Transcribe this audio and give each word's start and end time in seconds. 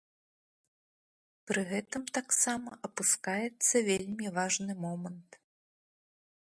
Пры 1.51 1.61
гэтым 1.73 2.03
таксама 2.17 2.71
апускаецца 2.89 3.75
вельмі 3.91 4.35
важны 4.39 4.73
момант. 4.87 5.31